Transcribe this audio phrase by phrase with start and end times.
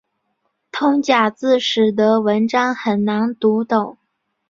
[0.71, 3.99] 通假字使得文章很难读懂。